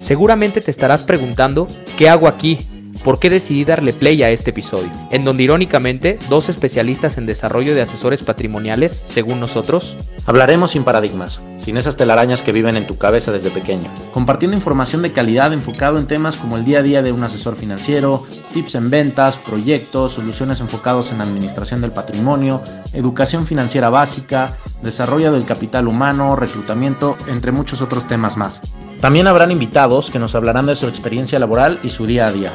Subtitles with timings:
[0.00, 1.66] Seguramente te estarás preguntando,
[1.96, 2.68] ¿qué hago aquí?
[3.04, 4.90] ¿Por qué decidí darle play a este episodio?
[5.10, 11.40] En donde irónicamente, dos especialistas en desarrollo de asesores patrimoniales, según nosotros, hablaremos sin paradigmas,
[11.56, 15.98] sin esas telarañas que viven en tu cabeza desde pequeño, compartiendo información de calidad enfocado
[15.98, 20.12] en temas como el día a día de un asesor financiero, tips en ventas, proyectos,
[20.12, 22.60] soluciones enfocados en administración del patrimonio,
[22.92, 28.60] educación financiera básica, desarrollo del capital humano, reclutamiento, entre muchos otros temas más.
[29.00, 32.52] También habrán invitados que nos hablarán de su experiencia laboral y su día a día.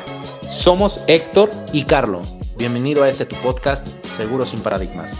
[0.53, 2.21] Somos Héctor Y Carlo,
[2.57, 5.19] bienvenido a este tu podcast, Seguro sin Paradigmas.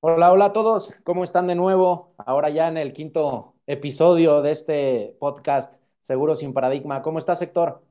[0.00, 2.14] Hola, hola a todos, ¿cómo están de nuevo?
[2.16, 7.02] Ahora ya en el quinto episodio de este podcast, Seguro sin Paradigma.
[7.02, 7.82] ¿Cómo estás, Héctor?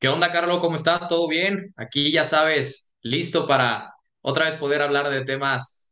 [0.00, 0.58] ¿Qué onda, Carlos?
[0.58, 1.08] ¿Cómo estás?
[1.08, 1.72] ¿Todo bien?
[1.76, 5.88] Aquí ya sabes, listo para otra vez poder hablar de temas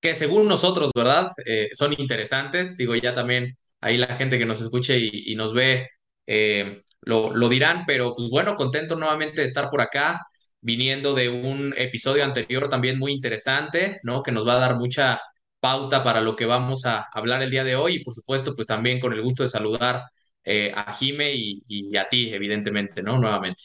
[0.00, 1.32] que según nosotros, ¿verdad?
[1.46, 2.76] Eh, son interesantes.
[2.76, 5.88] Digo, ya también ahí la gente que nos escuche y, y nos ve
[6.26, 10.26] eh, lo, lo dirán, pero pues bueno, contento nuevamente de estar por acá,
[10.60, 14.22] viniendo de un episodio anterior también muy interesante, ¿no?
[14.22, 15.20] Que nos va a dar mucha
[15.60, 18.66] pauta para lo que vamos a hablar el día de hoy y por supuesto, pues
[18.66, 20.04] también con el gusto de saludar
[20.44, 23.18] eh, a Jime y, a ti, evidentemente, ¿no?
[23.18, 23.64] Nuevamente.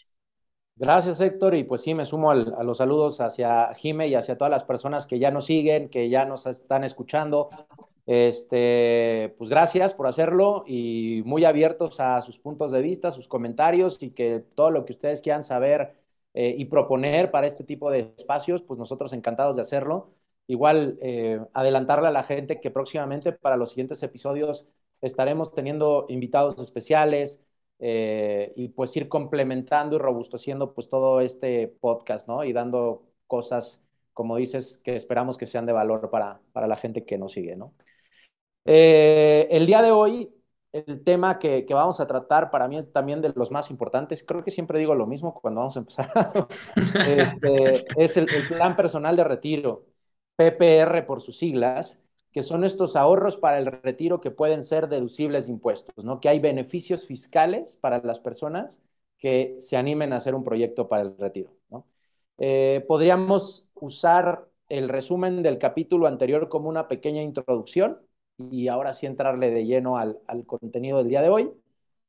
[0.75, 1.55] Gracias, Héctor.
[1.55, 5.05] Y pues sí, me sumo a los saludos hacia Jime y hacia todas las personas
[5.05, 7.49] que ya nos siguen, que ya nos están escuchando.
[8.05, 14.03] Este, pues gracias por hacerlo y muy abiertos a sus puntos de vista, sus comentarios
[14.03, 15.95] y que todo lo que ustedes quieran saber
[16.33, 20.09] eh, y proponer para este tipo de espacios, pues nosotros encantados de hacerlo.
[20.47, 24.65] Igual eh, adelantarle a la gente que próximamente para los siguientes episodios
[25.01, 27.41] estaremos teniendo invitados especiales
[27.79, 32.43] eh, y pues ir complementando y robusteciendo pues todo este podcast, ¿no?
[32.43, 33.81] Y dando cosas,
[34.13, 37.55] como dices, que esperamos que sean de valor para, para la gente que nos sigue,
[37.55, 37.73] ¿no?
[38.65, 40.33] Eh, el día de hoy,
[40.71, 44.23] el tema que, que, vamos a tratar para mí es también de los más importantes.
[44.23, 46.11] Creo que siempre digo lo mismo cuando vamos a empezar.
[47.07, 49.85] este, es el, el, plan personal de retiro,
[50.35, 52.01] PPR por sus siglas,
[52.31, 56.19] que son estos ahorros para el retiro que pueden ser deducibles de impuestos, ¿no?
[56.19, 58.81] Que hay beneficios fiscales para las personas
[59.19, 61.85] que se animen a hacer un proyecto para el retiro, ¿no?
[62.39, 67.99] Eh, podríamos usar el resumen del capítulo anterior como una pequeña introducción
[68.37, 71.53] y ahora sí entrarle de lleno al, al, contenido del día de hoy.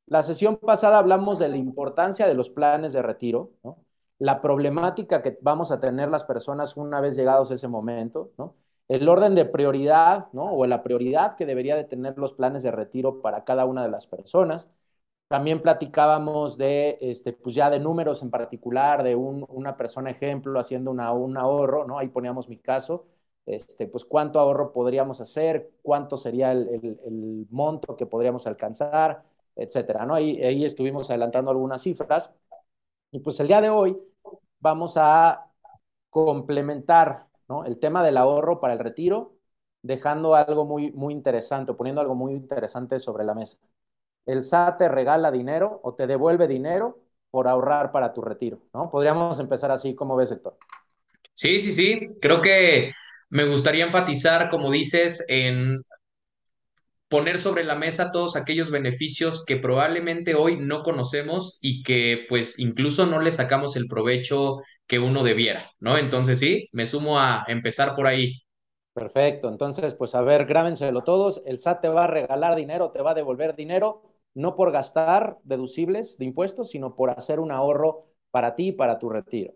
[0.06, 3.52] La sesión pasada hablamos de la importancia de los planes de retiro,
[4.18, 8.54] la problemática que vamos a tener las personas una vez llegados a ese momento, ¿no?
[8.88, 10.52] el orden de prioridad ¿no?
[10.52, 13.90] o la prioridad que debería de tener los planes de retiro para cada una de
[13.90, 14.70] las personas.
[15.28, 20.60] También platicábamos de, este, pues ya de números en particular, de un, una persona ejemplo
[20.60, 21.98] haciendo una, un ahorro, ¿no?
[21.98, 23.06] ahí poníamos mi caso,
[23.46, 29.22] este, pues cuánto ahorro podríamos hacer, cuánto sería el, el, monto que podríamos alcanzar,
[29.56, 30.14] etcétera, ¿no?
[30.14, 32.30] Ahí, ahí, estuvimos adelantando algunas cifras.
[33.10, 33.96] Y pues el día de hoy
[34.60, 35.50] vamos a
[36.10, 37.64] complementar ¿no?
[37.64, 39.34] el tema del ahorro para el retiro,
[39.82, 43.58] dejando algo muy, muy interesante, poniendo algo muy interesante sobre la mesa.
[44.26, 46.98] El SAT te regala dinero o te devuelve dinero
[47.30, 48.90] por ahorrar para tu retiro, ¿no?
[48.90, 50.56] Podríamos empezar así, ¿cómo ves, Héctor?
[51.34, 52.16] Sí, sí, sí.
[52.20, 52.92] Creo que
[53.34, 55.82] me gustaría enfatizar, como dices, en
[57.08, 62.60] poner sobre la mesa todos aquellos beneficios que probablemente hoy no conocemos y que pues
[62.60, 65.98] incluso no le sacamos el provecho que uno debiera, ¿no?
[65.98, 68.40] Entonces sí, me sumo a empezar por ahí.
[68.92, 73.02] Perfecto, entonces pues a ver, grábenselo todos, el SAT te va a regalar dinero, te
[73.02, 74.02] va a devolver dinero,
[74.34, 79.00] no por gastar deducibles de impuestos, sino por hacer un ahorro para ti y para
[79.00, 79.54] tu retiro.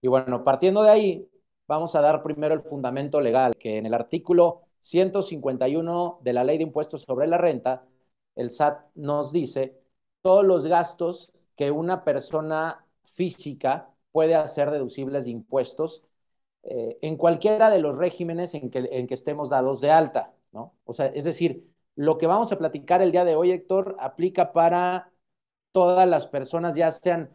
[0.00, 1.28] Y bueno, partiendo de ahí,
[1.70, 6.58] vamos a dar primero el fundamento legal, que en el artículo 151 de la Ley
[6.58, 7.86] de Impuestos sobre la Renta,
[8.34, 9.80] el SAT nos dice
[10.20, 16.02] todos los gastos que una persona física puede hacer deducibles de impuestos
[16.64, 20.74] eh, en cualquiera de los regímenes en que, estemos dados de alta, ¿no?
[20.84, 24.52] O sea, es decir, lo que vamos a platicar el día de hoy, Héctor, aplica
[24.52, 25.12] para
[25.72, 27.30] todas las personas, ya sean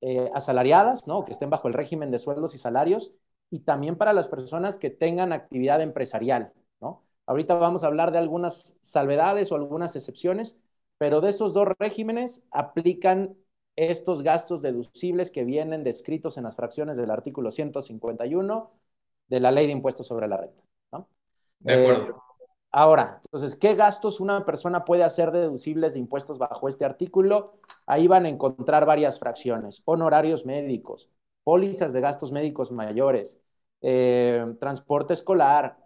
[0.00, 1.24] eh, asalariadas, ¿no?
[1.24, 3.12] Que estén bajo el régimen de sueldos y salarios,
[3.50, 7.02] y también para las personas que tengan actividad empresarial, ¿no?
[7.26, 10.58] Ahorita vamos a hablar de algunas salvedades o algunas excepciones,
[10.98, 13.36] pero de esos dos regímenes aplican
[13.76, 18.70] estos gastos deducibles que vienen descritos en las fracciones del artículo 151
[19.28, 20.62] de la Ley de Impuestos sobre la Renta.
[20.92, 21.08] ¿no?
[21.60, 22.08] De acuerdo.
[22.08, 22.14] Eh,
[22.72, 27.54] ahora, entonces, ¿qué gastos una persona puede hacer deducibles de impuestos bajo este artículo?
[27.86, 31.08] Ahí van a encontrar varias fracciones, honorarios médicos,
[31.44, 33.38] pólizas de gastos médicos mayores,
[33.82, 35.78] eh, transporte escolar,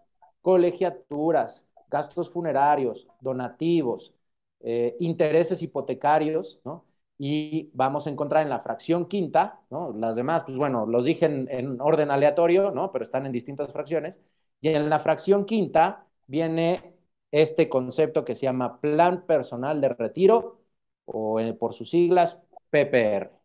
[0.42, 4.12] colegiaturas, gastos funerarios, donativos,
[4.60, 6.84] eh, intereses hipotecarios, ¿no?
[7.16, 9.92] Y vamos a encontrar en la fracción quinta, ¿no?
[9.92, 12.90] Las demás, pues bueno, los dije en, en orden aleatorio, ¿no?
[12.92, 14.20] Pero están en distintas fracciones.
[14.60, 16.94] Y en la fracción quinta viene
[17.30, 20.60] este concepto que se llama Plan Personal de Retiro,
[21.04, 22.40] o eh, por sus siglas,
[22.70, 23.43] PPR.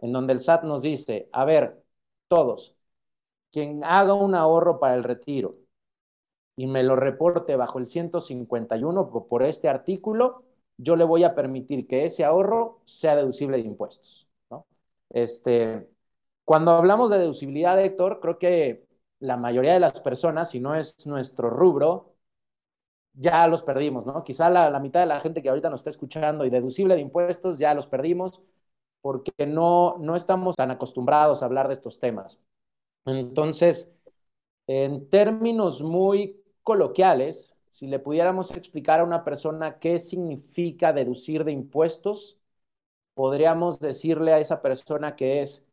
[0.00, 1.82] En donde el SAT nos dice, a ver,
[2.28, 2.76] todos,
[3.52, 5.56] quien haga un ahorro para el retiro
[6.56, 10.44] y me lo reporte bajo el 151 por este artículo,
[10.76, 14.28] yo le voy a permitir que ese ahorro sea deducible de impuestos.
[14.50, 14.66] ¿no?
[15.10, 15.88] Este,
[16.44, 18.86] cuando hablamos de deducibilidad, Héctor, creo que
[19.20, 22.14] la mayoría de las personas, si no es nuestro rubro,
[23.14, 24.22] ya los perdimos, ¿no?
[24.24, 27.00] Quizá la, la, mitad de la gente que ahorita nos está escuchando y deducible de
[27.00, 28.40] impuestos, ya los perdimos
[29.00, 32.38] porque no, no estamos tan acostumbrados a hablar de estos temas.
[33.06, 33.90] Entonces,
[34.66, 41.52] en términos muy coloquiales, si le pudiéramos explicar a una persona qué significa deducir de
[41.52, 42.38] impuestos,
[43.14, 45.64] podríamos decirle a esa persona que es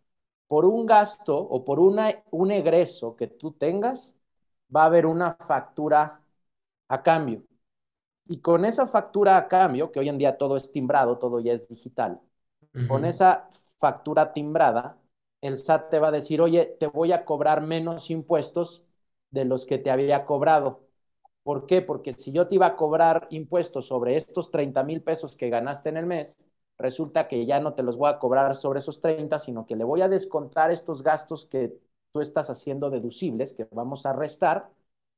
[0.48, 4.16] por un gasto o por una, un egreso que tú tengas,
[4.76, 6.22] va a haber una factura
[6.90, 7.44] a cambio.
[8.28, 11.54] Y con esa factura a cambio, que hoy en día todo es timbrado, todo ya
[11.54, 12.22] es digital,
[12.76, 12.88] uh -huh.
[12.88, 13.50] con esa
[13.80, 14.98] factura timbrada,
[15.42, 18.84] el SAT te va a decir, oye, te voy a cobrar menos impuestos
[19.32, 20.82] de los que te había cobrado.
[21.44, 21.82] ¿Por qué?
[21.82, 25.90] Porque si yo te iba a cobrar impuestos sobre estos 30 mil pesos que ganaste
[25.90, 26.38] en el mes,
[26.78, 29.84] resulta que ya no te los voy a cobrar sobre esos 30, sino que le
[29.84, 31.78] voy a descontar estos gastos que
[32.12, 34.70] tú estás haciendo deducibles, que vamos a restar,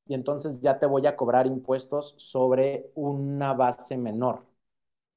[0.05, 4.43] y entonces ya te voy a cobrar impuestos sobre una base menor.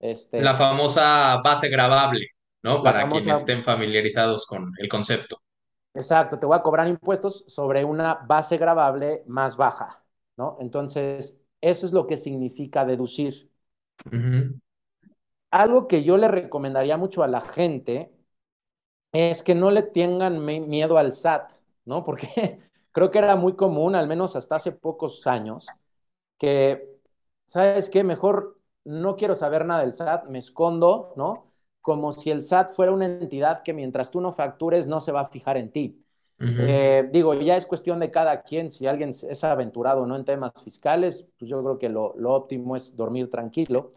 [0.00, 2.28] Este, la famosa base gravable,
[2.62, 2.82] ¿no?
[2.82, 3.18] Para famosa...
[3.20, 5.40] quienes estén familiarizados con el concepto.
[5.94, 10.02] Exacto, te voy a cobrar impuestos sobre una base gravable más baja,
[10.36, 10.56] ¿no?
[10.60, 13.50] Entonces, eso es lo que significa deducir.
[14.06, 14.60] Uh -huh.
[15.50, 18.12] Algo que yo le recomendaría mucho a la gente
[19.12, 21.52] es que no le tengan miedo al SAT,
[21.84, 22.04] ¿no?
[22.04, 22.60] Porque
[22.92, 25.66] creo que era muy común, al menos hasta hace pocos años,
[26.38, 26.88] que,
[27.46, 28.04] ¿sabes qué?
[28.04, 31.52] Mejor no quiero saber nada del SAT, me escondo, ¿no?
[31.80, 35.22] Como si el SAT fuera una entidad que mientras tú no factures no se va
[35.22, 36.04] a fijar en ti.
[36.38, 36.66] Uh -huh.
[36.68, 40.52] eh, digo, ya es cuestión de cada quien, si alguien es aventurado no en temas
[40.62, 43.92] fiscales, pues yo creo que lo, lo óptimo es dormir tranquilo,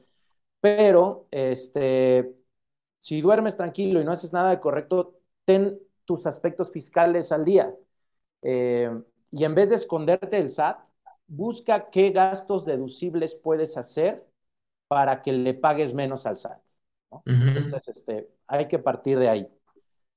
[0.59, 2.35] pero este,
[2.99, 5.15] si duermes tranquilo y no haces nada de correcto,
[5.45, 7.73] ten tus aspectos fiscales al día.
[8.41, 8.89] Eh,
[9.31, 10.79] y en vez de esconderte del SAT,
[11.27, 14.25] busca qué gastos deducibles puedes hacer
[14.87, 16.61] para que le pagues menos al SAT.
[17.11, 17.17] ¿no?
[17.17, 17.57] Uh -huh.
[17.57, 19.47] Entonces, este, hay que partir de ahí.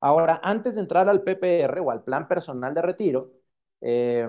[0.01, 3.33] Ahora, antes de entrar al PPR o al plan personal de retiro,
[3.81, 4.29] eh,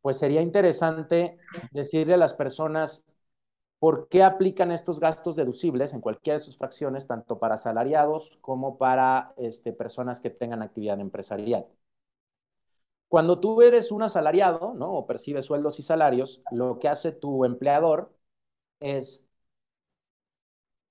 [0.00, 1.36] pues sería interesante
[1.72, 3.04] decirle a las personas
[3.78, 8.78] por qué aplican estos gastos deducibles en cualquiera de sus fracciones, tanto para asalariados como
[8.78, 11.66] para este, personas que tengan actividad empresarial.
[13.08, 14.92] Cuando tú eres un asalariado, ¿no?
[14.92, 18.12] O percibes sueldos y salarios, lo que hace tu empleador
[18.80, 19.25] es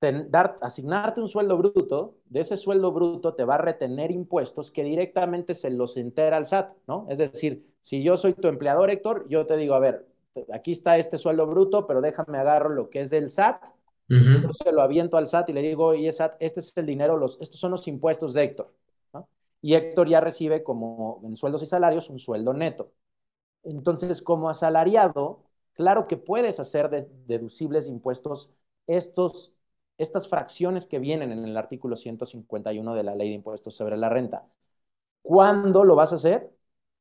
[0.06, 4.70] ten, dar, asignarte un sueldo bruto, de ese sueldo bruto te va a retener impuestos
[4.70, 7.08] que directamente se los entera al SAT, ¿no?
[7.10, 10.08] Es decir, si yo soy tu empleador, Héctor, yo te digo, a ver,
[10.54, 14.42] aquí está este sueldo bruto, pero déjame agarro lo que es del SAT, uh -huh.
[14.44, 17.18] yo se lo aviento al SAT y le digo, oye, SAT, este es el dinero,
[17.18, 18.72] los, estos son los impuestos de Héctor,
[19.12, 19.28] ¿no?
[19.60, 22.92] Y Héctor ya recibe como en sueldos y salarios un sueldo neto.
[23.64, 25.42] Entonces, como asalariado,
[25.74, 28.52] claro que puedes hacer de, deducibles impuestos
[28.86, 29.55] estos,
[29.98, 34.10] estas fracciones que vienen en el artículo 151 de la Ley de Impuestos sobre la
[34.10, 34.46] Renta.
[35.22, 36.52] ¿Cuándo lo vas a hacer?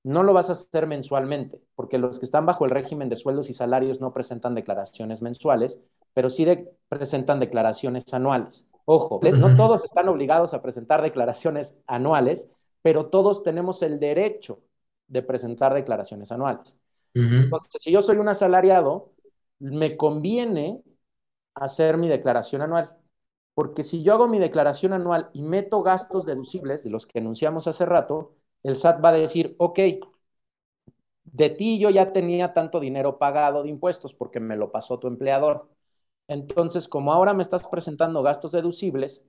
[0.02, 3.48] No lo vas a hacer mensualmente, porque los que están bajo el régimen de sueldos
[3.50, 5.80] y salarios no presentan declaraciones mensuales,
[6.12, 8.66] pero sí de, presentan declaraciones anuales.
[8.84, 12.50] Ojo, no todos están obligados a presentar declaraciones anuales,
[12.82, 14.60] pero todos tenemos el derecho
[15.08, 16.76] de presentar declaraciones anuales.
[17.14, 19.12] Entonces, si yo soy un asalariado,
[19.58, 20.82] me conviene
[21.54, 22.96] hacer mi declaración anual,
[23.54, 27.66] porque si yo hago mi declaración anual y meto gastos deducibles de los que enunciamos
[27.68, 29.78] hace rato, el SAT va a decir, ok,
[31.25, 35.06] de ti yo ya tenía tanto dinero pagado de impuestos porque me lo pasó tu
[35.08, 35.68] empleador.
[36.28, 39.25] Entonces, como ahora me estás presentando gastos deducibles,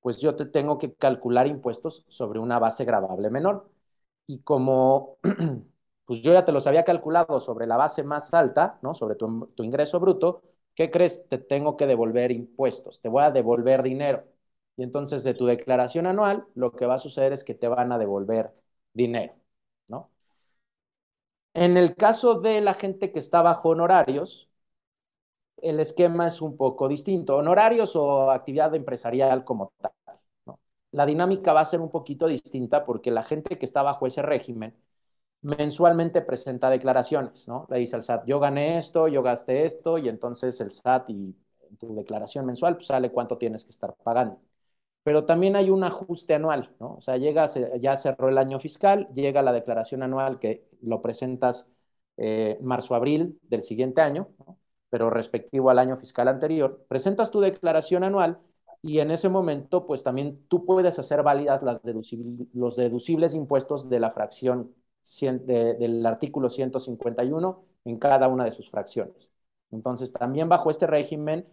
[0.00, 3.70] pues yo te tengo que calcular impuestos sobre una base gravable menor.
[4.26, 5.18] Y como
[6.06, 8.94] pues yo ya te los había calculado sobre la base más alta, ¿no?
[8.94, 10.42] Sobre tu, tu ingreso bruto,
[10.76, 11.28] ¿qué crees?
[11.28, 14.24] Te tengo que devolver impuestos, te voy a devolver dinero.
[14.76, 17.92] Y entonces de tu declaración anual, lo que va a suceder es que te van
[17.92, 18.52] a devolver
[18.94, 19.34] dinero,
[19.88, 20.10] ¿no?
[21.54, 24.48] En el caso de la gente que está bajo honorarios,
[25.58, 27.36] el esquema es un poco distinto.
[27.36, 29.92] Honorarios o actividad empresarial como tal.
[30.92, 34.22] La dinámica va a ser un poquito distinta porque la gente que está bajo ese
[34.22, 34.74] régimen
[35.42, 37.66] mensualmente presenta declaraciones, ¿no?
[37.70, 41.36] Le dice al SAT, yo gané esto, yo gasté esto, y entonces el SAT y
[41.78, 44.40] tu declaración mensual pues, sale cuánto tienes que estar pagando.
[45.02, 46.96] Pero también hay un ajuste anual, ¿no?
[46.96, 47.46] O sea, llega,
[47.80, 51.68] ya cerró el año fiscal, llega la declaración anual que lo presentas
[52.16, 54.28] eh, marzo-abril del siguiente año,
[54.90, 58.40] pero respectivo al año fiscal anterior, presentas tu declaración anual
[58.82, 64.10] y en ese momento, pues también tú puedes hacer válidas los deducibles impuestos de la
[64.10, 64.74] fracción
[65.44, 69.30] del artículo 151 en cada una de sus fracciones.
[69.70, 71.46] Entonces, también bajo este régimen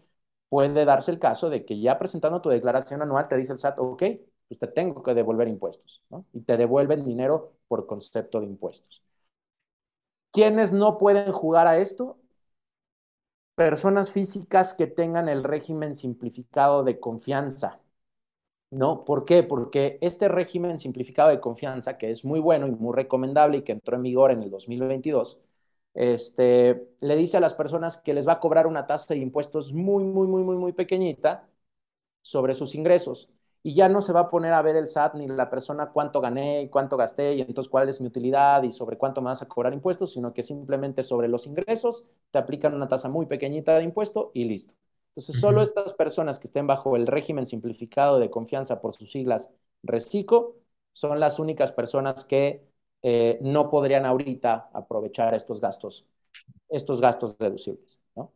[0.50, 3.80] puede darse el caso de que ya presentando tu declaración anual te dice el SAT,
[3.80, 4.04] ok,
[4.48, 6.26] pues te tengo que devolver impuestos, ¿no?
[6.34, 9.02] Y te devuelven dinero por concepto de impuestos.
[10.32, 12.18] ¿Quiénes no pueden jugar a esto?
[13.56, 17.80] Personas físicas que tengan el régimen simplificado de confianza.
[18.76, 19.02] ¿No?
[19.02, 19.44] ¿Por qué?
[19.44, 23.74] Porque este régimen simplificado de confianza, que es muy bueno y muy recomendable y que
[23.74, 25.40] entró en vigor en el 2022,
[25.94, 29.74] este, le dice a las personas que les va a cobrar una tasa de impuestos
[29.74, 31.48] muy, muy, muy, muy, muy pequeñita
[32.22, 33.30] sobre sus ingresos.
[33.64, 36.22] Y ya no se va a poner a ver el SAT ni la persona cuánto
[36.22, 39.42] gané y cuánto gasté y entonces cuál es mi utilidad y sobre cuánto me vas
[39.44, 43.78] a cobrar impuestos, sino que simplemente sobre los ingresos te aplican una tasa muy pequeñita
[43.78, 44.76] de impuesto y listo.
[45.16, 49.50] Entonces, solo estas personas que estén bajo el régimen simplificado de confianza por sus siglas
[49.84, 50.56] RECICO
[50.92, 52.64] son las únicas personas que
[53.04, 56.06] eh, no podrían ahorita aprovechar estos gastos,
[56.68, 58.00] estos gastos deducibles.
[58.16, 58.32] ¿no?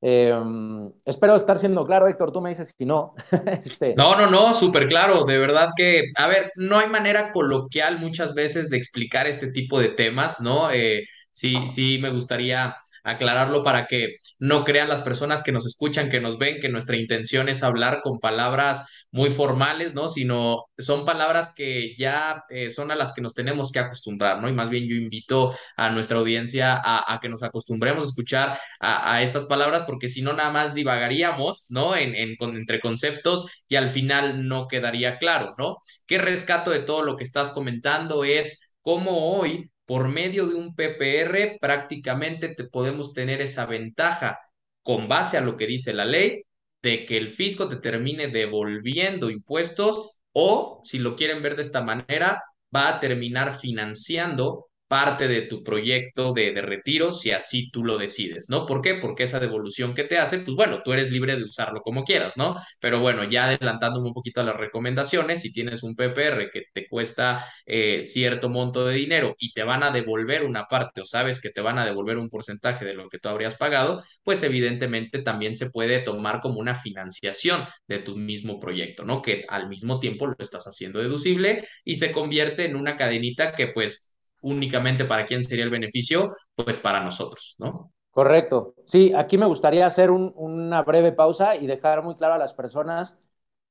[0.00, 3.14] Em, espero estar siendo claro, Héctor, tú me dices si no.
[3.64, 3.94] este...
[3.94, 8.34] No, no, no, súper claro, de verdad que, a ver, no hay manera coloquial muchas
[8.34, 10.70] veces de explicar este tipo de temas, ¿no?
[10.70, 12.74] Eh, sí, sí, me gustaría
[13.04, 16.96] aclararlo para que no crean las personas que nos escuchan, que nos ven, que nuestra
[16.96, 20.08] intención es hablar con palabras muy formales, ¿no?
[20.08, 24.48] Sino son palabras que ya eh, son a las que nos tenemos que acostumbrar, ¿no?
[24.48, 29.22] Y más bien yo invito a nuestra audiencia a, que nos acostumbremos a escuchar a,
[29.22, 31.96] estas palabras porque si no nada más divagaríamos, ¿no?
[31.96, 35.78] En, en, entre conceptos y al final no quedaría claro, ¿no?
[36.06, 40.74] ¿Qué rescato de todo lo que estás comentando es cómo hoy por medio de un
[40.74, 44.40] PPR prácticamente te podemos tener esa ventaja
[44.82, 46.44] con base a lo que dice la ley
[46.80, 51.82] de que el fisco te termine devolviendo impuestos o, si lo quieren ver de esta
[51.82, 52.42] manera,
[52.74, 57.96] va a terminar financiando parte de tu proyecto de, de, retiro si así tú lo
[57.96, 58.66] decides, ¿no?
[58.66, 58.96] ¿Por qué?
[58.96, 62.36] Porque esa devolución que te hace, pues bueno, tú eres libre de usarlo como quieras,
[62.36, 62.56] ¿no?
[62.78, 66.86] Pero bueno, ya adelantándome un poquito a las recomendaciones, si tienes un PPR que te
[66.88, 71.40] cuesta eh, cierto monto de dinero y te van a devolver una parte o sabes
[71.40, 75.22] que te van a devolver un porcentaje de lo que tú habrías pagado, pues evidentemente
[75.22, 79.22] también se puede tomar como una financiación de tu mismo proyecto, ¿no?
[79.22, 83.68] Que al mismo tiempo lo estás haciendo deducible y se convierte en una cadenita que
[83.68, 84.11] pues
[84.42, 87.92] únicamente para quién sería el beneficio, pues para nosotros, ¿no?
[88.10, 88.74] Correcto.
[88.84, 93.16] Sí, aquí me gustaría hacer una breve pausa y dejar muy claro a las personas,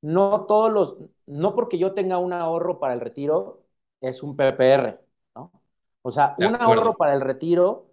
[0.02, 0.98] no todos los,
[1.28, 3.64] no porque yo tenga un ahorro para el retiro,
[4.02, 5.00] es un PPR,
[5.36, 5.52] ¿no?
[6.02, 7.92] O sea, un ahorro para el retiro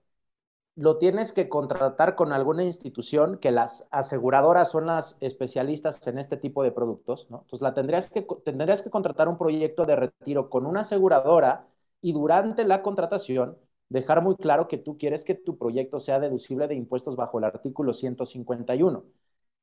[0.78, 6.37] lo tienes que contratar con alguna institución que las aseguradoras son las especialistas en este
[6.37, 7.38] tipo de productos, ¿no?
[7.38, 11.66] Entonces la tendrías que, tendrías que contratar un proyecto de retiro con una aseguradora
[12.00, 16.69] y durante la contratación dejar muy claro que tú quieres que tu proyecto sea deducible
[16.69, 19.05] de impuestos bajo el artículo 151.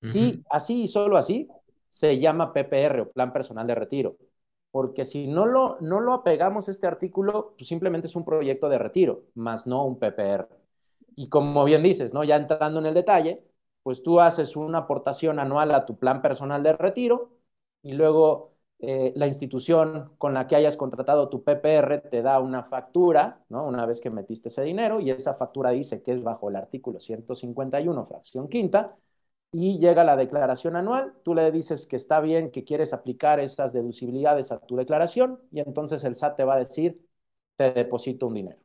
[0.01, 1.49] Sí, así y solo así
[1.87, 4.17] se llama PPR o Plan Personal de Retiro,
[4.71, 8.69] porque si no lo, no lo apegamos a este artículo, pues simplemente es un proyecto
[8.69, 10.47] de retiro, más no un PPR.
[11.15, 12.23] Y como bien dices, ¿no?
[12.23, 13.43] Ya entrando en el detalle,
[13.83, 17.37] pues tú haces una aportación anual a tu plan personal de retiro
[17.81, 18.54] y luego
[18.87, 23.65] eh, la institución con la que hayas contratado tu PPR te da una factura, ¿no?
[23.65, 26.99] Una vez que metiste ese dinero y esa factura dice que es bajo el artículo
[26.99, 28.95] 151, fracción quinta,
[29.51, 33.73] y llega la declaración anual, tú le dices que está bien, que quieres aplicar esas
[33.73, 36.99] deducibilidades a tu declaración y entonces el SAT te va a decir,
[37.57, 38.64] te deposito un dinero.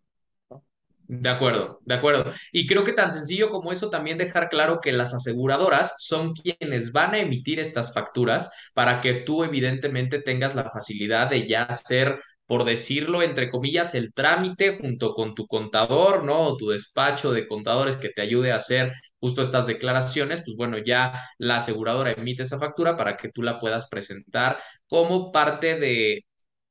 [1.13, 2.33] De acuerdo, de acuerdo.
[2.53, 6.93] Y creo que tan sencillo como eso también dejar claro que las aseguradoras son quienes
[6.93, 12.21] van a emitir estas facturas para que tú evidentemente tengas la facilidad de ya hacer,
[12.47, 16.43] por decirlo entre comillas, el trámite junto con tu contador, ¿no?
[16.43, 20.79] O tu despacho de contadores que te ayude a hacer justo estas declaraciones, pues bueno,
[20.79, 26.25] ya la aseguradora emite esa factura para que tú la puedas presentar como parte de,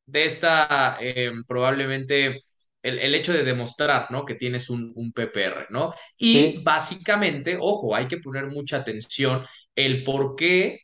[0.06, 2.42] de esta eh, probablemente
[2.82, 4.26] el, hecho de demostrar, ¿no?
[4.26, 5.94] Que tienes un, un PPR, ¿no?
[6.18, 9.46] Y básicamente, ojo, hay que poner mucha atención
[9.76, 10.82] el por qué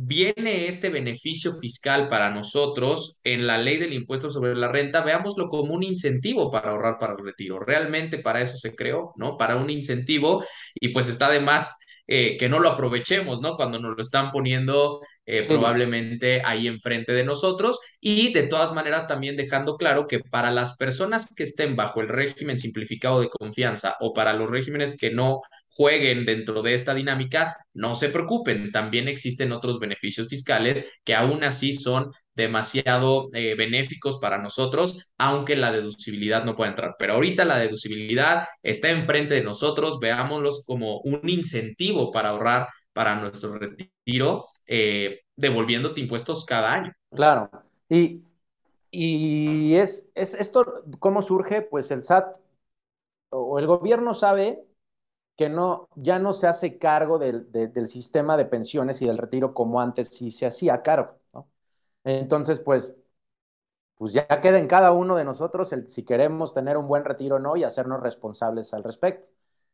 [0.00, 5.48] viene este beneficio fiscal para nosotros en la ley del impuesto sobre la renta, veámoslo
[5.48, 7.58] como un incentivo para ahorrar para el retiro.
[7.58, 9.36] Realmente para eso se creó, ¿no?
[9.36, 11.76] Para un incentivo y pues está de más
[12.10, 13.54] eh, que no lo aprovechemos, ¿no?
[13.56, 19.06] Cuando nos lo están poniendo eh, probablemente ahí enfrente de nosotros y de todas maneras
[19.06, 23.94] también dejando claro que para las personas que estén bajo el régimen simplificado de confianza
[24.00, 25.42] o para los regímenes que no
[25.78, 31.44] jueguen dentro de esta dinámica, no se preocupen, también existen otros beneficios fiscales que aún
[31.44, 36.96] así son demasiado eh, benéficos para nosotros, aunque la deducibilidad no pueda entrar.
[36.98, 43.14] Pero ahorita la deducibilidad está enfrente de nosotros, veámoslos como un incentivo para ahorrar para
[43.14, 46.92] nuestro retiro, eh, devolviéndote impuestos cada año.
[47.14, 47.48] Claro.
[47.88, 48.24] Y,
[48.90, 51.62] y es, es esto, ¿cómo surge?
[51.62, 52.36] Pues el SAT
[53.30, 54.64] o el gobierno sabe
[55.38, 59.54] que no, ya no se hace cargo del, del sistema de pensiones y del retiro
[59.54, 61.14] como antes sí se hacía cargo.
[62.04, 62.96] Entonces, pues,
[63.96, 67.36] pues ya queda en cada uno de nosotros el, si queremos tener un buen retiro
[67.36, 69.28] o no y hacernos responsables al respecto.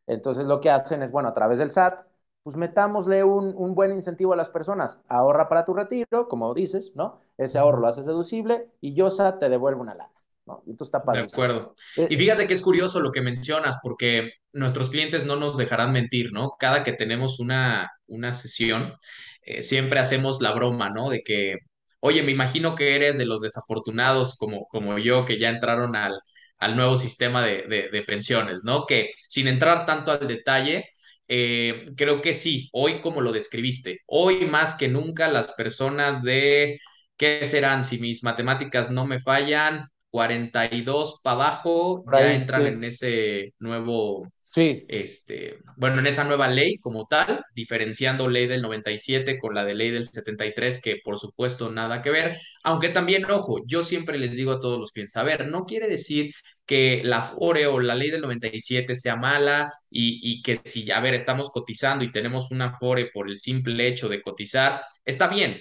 [0.06, 2.06] Entonces, lo que hacen es, bueno, a través del SAT,
[2.42, 5.00] pues metámosle un, un, buen incentivo a las personas.
[5.08, 7.20] Ahorra para tu retiro, como dices, ¿no?
[7.38, 10.13] Ese ahorro lo haces deducible y yo, SAT, te devuelvo una lana.
[10.46, 10.62] ¿No?
[10.66, 11.22] Y esto está padre.
[11.22, 11.74] De acuerdo.
[11.96, 15.92] Eh, y fíjate que es curioso lo que mencionas, porque nuestros clientes no nos dejarán
[15.92, 16.56] mentir, ¿no?
[16.58, 18.94] Cada que tenemos una, una sesión,
[19.42, 21.10] eh, siempre hacemos la broma, ¿no?
[21.10, 21.58] De que
[22.04, 26.20] oye, me imagino que eres de los desafortunados como, como yo que ya entraron al,
[26.58, 28.84] al nuevo sistema de, de, pensiones, ¿no?
[28.86, 30.90] Que sin entrar tanto al detalle,
[31.28, 36.78] eh, creo que sí, hoy como lo describiste, hoy más que nunca las personas de,
[37.16, 37.86] ¿qué serán?
[37.86, 44.86] Si mis matemáticas no me fallan, 42 para abajo, ya entran en ese nuevo Sí.
[44.86, 49.74] Este, bueno, en esa nueva ley como tal, diferenciando ley del 97 con la de
[49.74, 54.36] ley del 73, que por supuesto nada que ver, aunque también, ojo, yo siempre les
[54.36, 56.32] digo a todos los clientes, a ver, no quiere decir
[56.66, 61.00] que la FORE o la ley del 97 sea mala y, y que si, a
[61.00, 65.60] ver, estamos cotizando y tenemos una FORE por el simple hecho de cotizar, está bien,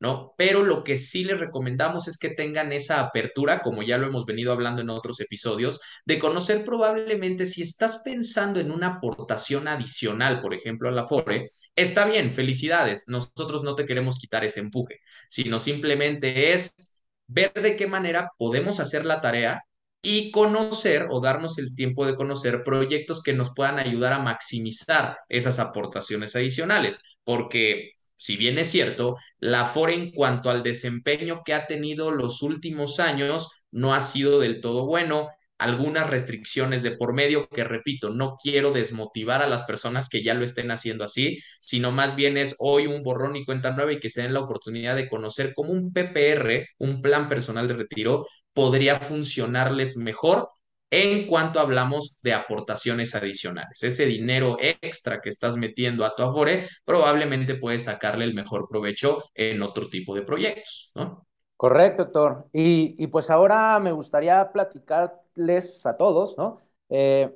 [0.00, 0.34] ¿no?
[0.36, 4.24] Pero lo que sí les recomendamos es que tengan esa apertura, como ya lo hemos
[4.26, 10.40] venido hablando en otros episodios, de conocer probablemente si estás pensando en una aportación adicional,
[10.40, 15.00] por ejemplo, a la FORE, está bien, felicidades, nosotros no te queremos quitar ese empuje,
[15.28, 19.62] sino simplemente es ver de qué manera podemos hacer la tarea
[20.02, 25.18] y conocer o darnos el tiempo de conocer proyectos que nos puedan ayudar a maximizar
[25.28, 31.54] esas aportaciones adicionales, porque si bien es cierto, la FORE en cuanto al desempeño que
[31.54, 35.30] ha tenido los últimos años no ha sido del todo bueno.
[35.58, 40.34] Algunas restricciones de por medio que, repito, no quiero desmotivar a las personas que ya
[40.34, 44.00] lo estén haciendo así, sino más bien es hoy un borrón y cuenta nueva y
[44.00, 48.26] que se den la oportunidad de conocer cómo un PPR, un plan personal de retiro,
[48.52, 50.50] podría funcionarles mejor
[50.90, 53.82] en cuanto hablamos de aportaciones adicionales.
[53.82, 59.24] Ese dinero extra que estás metiendo a tu Afore, probablemente puedes sacarle el mejor provecho
[59.34, 61.26] en otro tipo de proyectos, ¿no?
[61.56, 62.48] Correcto, doctor.
[62.52, 66.60] Y, pues ahora me gustaría platicarles a todos, ¿no?
[66.88, 67.34] Eh,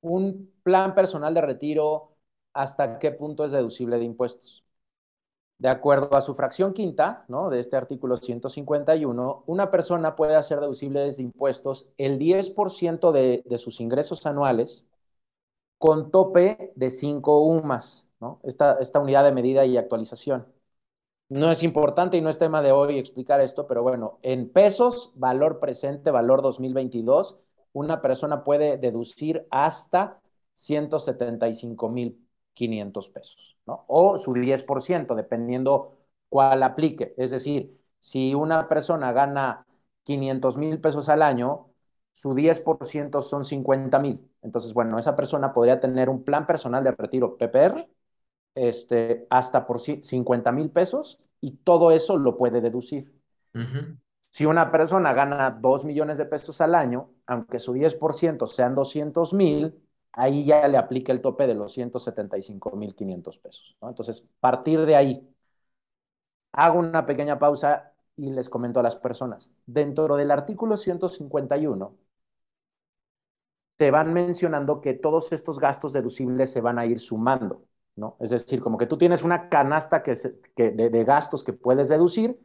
[0.00, 2.16] un plan personal de retiro,
[2.54, 4.61] ¿hasta qué punto es deducible de impuestos?
[5.62, 7.48] De acuerdo a su fracción quinta ¿no?
[7.48, 13.58] de este artículo 151, una persona puede hacer deducibles de impuestos el 10% de, de,
[13.58, 14.88] sus ingresos anuales
[15.78, 18.40] con tope de 5 UMAS, ¿no?
[18.42, 20.48] esta, esta unidad de medida y actualización.
[21.28, 25.12] No es importante y no es tema de hoy explicar esto, pero bueno, en pesos,
[25.14, 27.38] valor presente, valor 2022,
[27.72, 30.20] una persona puede deducir hasta
[30.54, 32.21] 175 mil
[32.54, 33.84] 500 pesos, ¿no?
[33.88, 37.14] O su 10%, dependiendo cuál aplique.
[37.16, 39.66] Es decir, si una persona gana
[40.04, 41.68] 500 mil pesos al año,
[42.12, 44.28] su 10% son 50 mil.
[44.42, 47.88] Entonces, bueno, esa persona podría tener un plan personal de retiro PPR
[48.54, 53.12] este, hasta por 50 mil pesos y todo eso lo puede deducir.
[54.20, 59.34] Si una persona gana 2 millones de pesos al año, aunque su 10% sean 200
[59.34, 59.74] mil,
[60.12, 63.76] ahí ya le aplica el tope de los 175.500 pesos.
[63.80, 63.88] ¿no?
[63.88, 65.28] Entonces, partir de ahí,
[66.52, 69.52] hago una pequeña pausa y les comento a las personas.
[69.66, 71.96] Dentro del artículo 151,
[73.76, 77.64] te van mencionando que todos estos gastos deducibles se van a ir sumando,
[77.96, 78.16] ¿no?
[78.20, 80.14] Es decir, como que tú tienes una canasta que,
[80.56, 82.38] de, de gastos que puedes deducir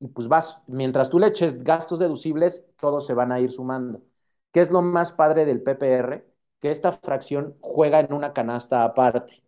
[0.00, 4.02] y pues vas, mientras tú le eches gastos deducibles, todos se van a ir sumando.
[4.52, 6.26] ¿Qué es lo más padre del PPR?
[6.66, 9.40] Que esta fracción juega en una canasta aparte.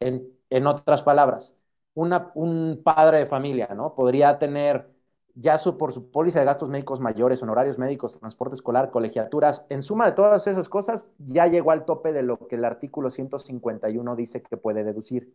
[0.00, 1.56] En, en otras palabras,
[1.94, 3.96] una, un padre de familia, ¿no?
[3.96, 4.88] Podría tener
[5.34, 10.06] ya por su póliza de gastos médicos mayores, honorarios médicos, transporte escolar, colegiaturas, en suma
[10.06, 14.42] de todas esas cosas, ya llegó al tope de lo que el artículo 151 dice
[14.42, 15.34] que puede deducir.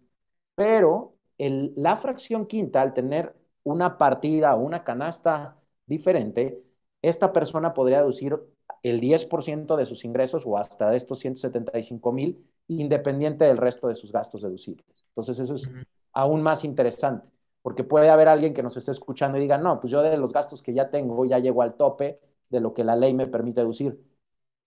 [0.55, 6.63] Pero el, la fracción quinta, al tener una partida o una canasta diferente,
[7.01, 8.39] esta persona podría deducir
[8.83, 13.95] el 10% de sus ingresos o hasta de estos 175 mil, independiente del resto de
[13.95, 14.85] sus gastos deducibles.
[15.07, 15.69] Entonces, eso es
[16.13, 17.27] aún más interesante
[17.65, 20.31] porque puede haber alguien que nos esté escuchando y diga, no, pues yo de los
[20.31, 22.15] gastos que ya tengo ya llego al tope
[22.47, 23.99] de lo que la ley me permite deducir,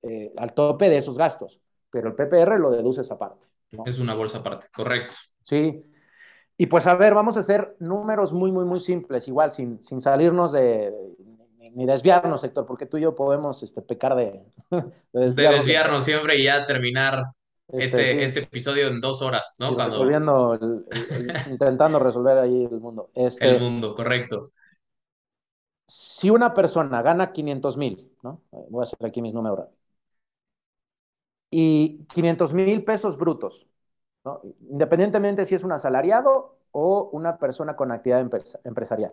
[0.03, 3.47] eh, al tope de esos gastos, pero el PPR lo deduce esa parte.
[3.87, 5.15] Es una bolsa aparte, correcto.
[5.43, 5.85] Sí.
[6.57, 10.01] Y pues a ver, vamos a hacer números muy, muy, muy simples, igual, sin, sin
[10.01, 10.93] salirnos de,
[11.74, 14.81] ni desviarnos, Héctor, porque tú y yo podemos este, pecar de, de
[15.12, 17.24] desviarnos, de desviarnos siempre y ya terminar
[17.68, 19.76] este, este, este, episodio en dos horas, ¿no?
[19.76, 20.59] Resolviendo,
[21.50, 23.11] intentando resolver ahí el mundo.
[23.14, 24.44] Este, el mundo, correcto.
[25.87, 28.42] Si una persona gana 500 mil, ¿no?
[28.50, 29.68] Voy a hacer aquí mis números.
[31.50, 33.66] Y 500 mil pesos brutos,
[34.24, 34.40] ¿no?
[34.70, 38.26] Independientemente si es un asalariado o una persona con actividad
[38.64, 39.12] empresarial.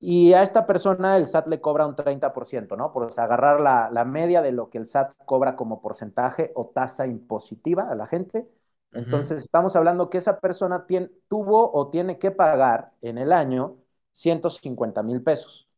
[0.00, 2.92] Y a esta persona el SAT le cobra un 30%, ¿no?
[2.92, 7.06] Por agarrar la, la, media de lo que el SAT cobra como porcentaje o tasa
[7.06, 8.48] impositiva a la gente.
[8.92, 13.76] Entonces, estamos hablando que esa persona tiene, tuvo o tiene que pagar en el año
[14.12, 15.68] 150 mil pesos.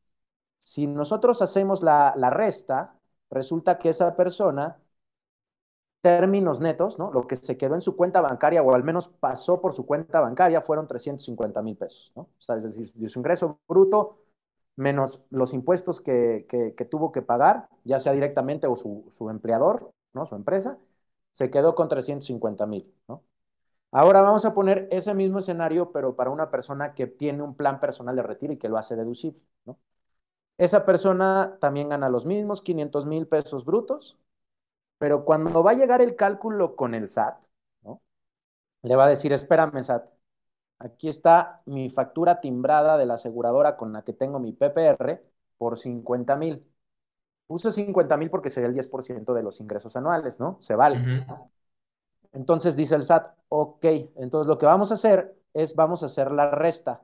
[0.59, 2.95] Si nosotros hacemos la, la resta,
[3.31, 4.79] resulta que esa persona
[6.01, 7.13] términos netos, ¿no?
[7.13, 10.21] Lo que se quedó en su cuenta bancaria o al menos pasó por su cuenta
[10.21, 12.23] bancaria fueron 350 mil pesos, ¿no?
[12.23, 14.19] O sea, es decir, su ingreso bruto
[14.77, 19.93] menos los impuestos que, que, tuvo que pagar, ya sea directamente o su, su, empleador,
[20.15, 20.27] ¿no?
[20.27, 20.79] Su empresa,
[21.33, 23.23] se quedó con 350 mil, ¿no?
[23.93, 27.81] Ahora vamos a poner ese mismo escenario, pero para una persona que tiene un plan
[27.81, 29.79] personal de retiro y que lo hace deducible, ¿no?
[30.59, 34.19] Esa persona también gana los mismos 500 mil pesos brutos,
[35.01, 37.41] pero cuando va a llegar el cálculo con el SAT,
[37.85, 38.03] ¿no?
[38.83, 40.11] le va a decir, espérame SAT,
[40.79, 45.23] aquí está mi factura timbrada de la aseguradora con la que tengo mi PPR
[45.59, 46.67] por 50 mil.
[47.47, 50.59] Puse 50 mil porque sería el 10% de los ingresos anuales, ¿no?
[50.61, 51.09] Se vale.
[52.33, 53.85] Entonces dice el SAT, ok,
[54.17, 57.03] entonces lo que vamos a hacer es, vamos a hacer la resta.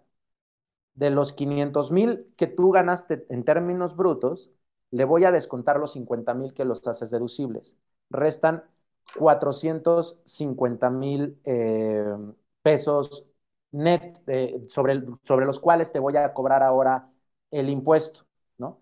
[0.95, 4.51] De los 500 mil que tú ganaste en términos brutos,
[4.91, 7.77] le voy a descontar los 50 mil que los haces deducibles.
[8.11, 8.65] Restan
[9.19, 12.05] 450 mil eh,
[12.63, 13.29] pesos
[13.73, 17.11] net eh, sobre, sobre los cuales te voy a cobrar ahora
[17.51, 18.27] el impuesto,
[18.59, 18.81] ¿no?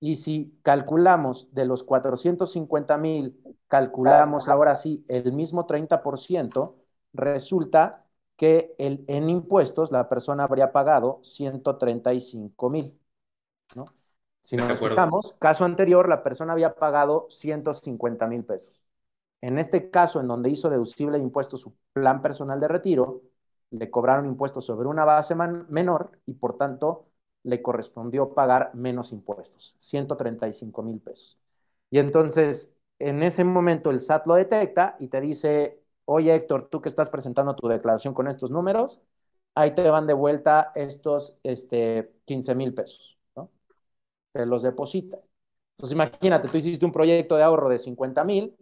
[0.00, 6.76] Y si calculamos de los 450 mil, calculamos ahora sí el mismo 30%,
[7.12, 12.98] resulta que el, en impuestos la persona habría pagado 135 mil,
[13.76, 13.86] ¿no?
[14.46, 18.80] Si nos fijamos, caso anterior, la persona había pagado 150 mil pesos.
[19.40, 23.22] En este caso, en donde hizo deducible de impuestos su plan personal de retiro,
[23.70, 27.08] le cobraron impuestos sobre una base menor y por tanto
[27.42, 31.36] le correspondió pagar menos impuestos, 135 mil pesos.
[31.90, 36.80] Y entonces, en ese momento el SAT lo detecta y te dice, oye Héctor, tú
[36.80, 39.00] que estás presentando tu declaración con estos números,
[39.56, 43.15] ahí te van de vuelta estos este, 15 mil pesos
[44.36, 45.18] te los deposita.
[45.76, 48.56] Entonces imagínate, tú hiciste un proyecto de ahorro de 50 mil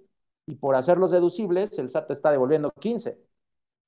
[0.47, 3.19] y por hacerlos deducibles el SAT te está devolviendo 15.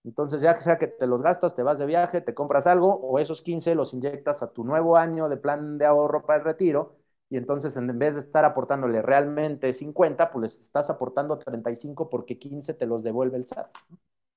[0.05, 3.18] Entonces ya sea que te los gastas, te vas de viaje, te compras algo o
[3.18, 6.96] esos 15 los inyectas a tu nuevo año de plan de ahorro para el retiro
[7.29, 12.38] y entonces en vez de estar aportándole realmente 50, pues les estás aportando 35 porque
[12.38, 13.66] 15 te los devuelve el SAT.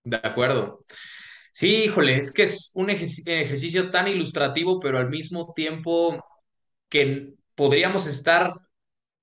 [0.03, 0.79] De acuerdo.
[1.51, 6.23] Sí, híjole, es que es un ejercicio tan ilustrativo, pero al mismo tiempo
[6.87, 8.53] que podríamos estar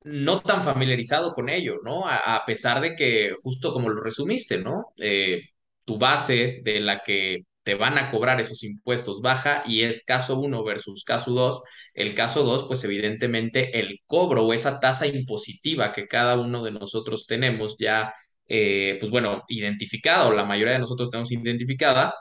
[0.04, 2.04] no tan familiarizado con ello, ¿no?
[2.06, 4.92] A, pesar de que, justo como lo resumiste, ¿no?
[4.98, 5.40] Eh,
[5.86, 10.38] tu base de la que te van a cobrar esos impuestos baja y es caso
[10.38, 11.62] 1 versus caso 2.
[11.94, 16.72] El caso 2, pues evidentemente el cobro o esa tasa impositiva que cada uno de
[16.72, 18.12] nosotros tenemos ya,
[18.48, 22.14] eh, pues bueno, identificada o la mayoría de nosotros tenemos identificada,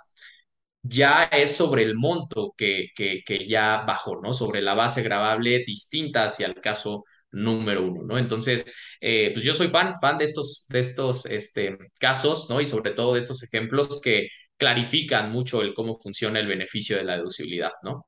[0.87, 4.33] ya es sobre el monto que, que, ya bajó, ¿no?
[4.33, 8.17] Sobre la base grabable distinta hacia el caso número uno, ¿no?
[8.17, 8.71] Entonces,
[9.01, 12.61] eh, pues yo soy fan, fan de estos, de estos este, casos, ¿no?
[12.61, 17.03] Y sobre todo de estos ejemplos que clarifican mucho el cómo funciona el beneficio de
[17.03, 18.05] la deducibilidad, ¿no?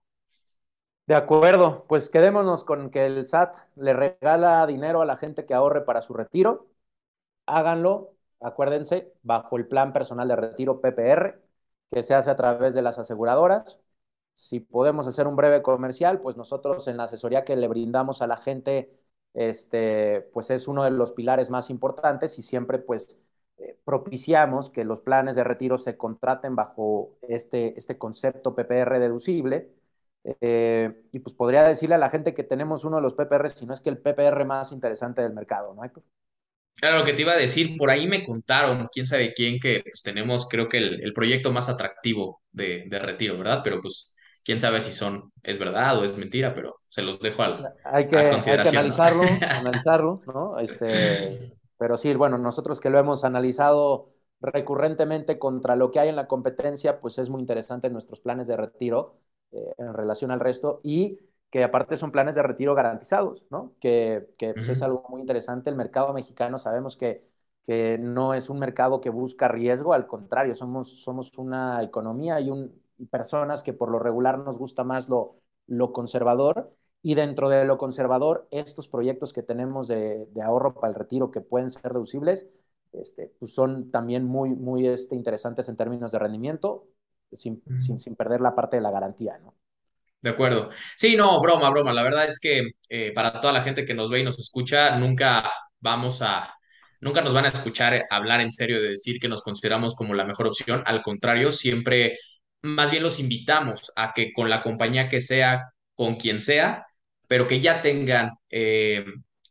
[1.08, 5.54] De acuerdo, pues quedémonos con que el SAT le regala dinero a la gente que
[5.54, 6.68] ahorre para su retiro.
[7.46, 11.47] Háganlo, acuérdense, bajo el plan personal de retiro PPR,
[11.92, 13.80] que se hace a través de las aseguradoras.
[14.36, 18.28] Si podemos hacer un breve comercial, pues nosotros en la asesoría que le brindamos a
[18.28, 18.92] la gente,
[19.34, 23.18] este, pues es uno de los pilares más importantes y siempre pues
[23.58, 29.74] eh, propiciamos que los planes de retiro se contraten bajo este, este concepto PPR deducible
[30.42, 33.66] eh, y pues podría decirle a la gente que tenemos uno de los PPR, si
[33.66, 36.04] no es que el PPR más interesante del mercado, ¿no, Héctor?
[36.80, 39.82] Claro, lo que te iba a decir, por ahí me contaron, quién sabe quién, que
[39.84, 43.62] pues tenemos creo que el, el proyecto más atractivo de, de, retiro, ¿verdad?
[43.64, 44.14] Pero pues
[44.44, 47.58] quién sabe si son, es verdad o es mentira, pero se los dejo al, o
[47.58, 48.86] sea, hay que, a consideración.
[48.86, 49.48] Hay que analizarlo, ¿no?
[49.60, 50.60] analizarlo, ¿no?
[50.60, 56.16] Este, pero sí, bueno, nosotros que lo hemos analizado recurrentemente contra lo que hay en
[56.16, 59.18] la competencia, pues es muy interesante nuestros planes de retiro
[59.52, 61.18] eh, en relación al resto y
[61.58, 63.74] que aparte son planes de retiro garantizados, ¿no?
[63.80, 65.72] Que, que pues, es algo muy interesante.
[65.72, 67.28] El mercado mexicano sabemos que,
[67.64, 72.52] que no es un mercado que busca riesgo, al contrario, somos, somos una economía y,
[72.52, 77.50] un, y personas que por lo regular nos gusta más lo, lo conservador y dentro
[77.50, 81.72] de lo conservador, estos proyectos que tenemos de, de ahorro para el retiro que pueden
[81.72, 82.48] ser reducibles,
[82.94, 86.86] este, pues son también muy, muy este, interesantes en términos de rendimiento
[87.32, 89.56] sin, sin, sin, perder la parte de la garantía, ¿no?
[90.28, 90.70] De acuerdo.
[90.98, 91.94] Sí, no, broma, broma.
[91.94, 94.98] La verdad es que eh, para toda la gente que nos ve y nos escucha,
[94.98, 96.54] nunca vamos a,
[97.00, 100.26] nunca nos van a escuchar hablar en serio de decir que nos consideramos como la
[100.26, 100.84] mejor opción.
[100.86, 102.18] Al contrario, siempre,
[102.62, 106.86] más bien los invitamos a que con la compañía que sea, con quien sea,
[107.30, 109.06] pero que ya tengan eh,